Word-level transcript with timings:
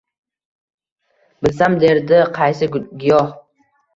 Bilsam, 1.47 1.77
derdi, 1.85 2.23
qaysi 2.39 2.71
giyoh 3.05 3.29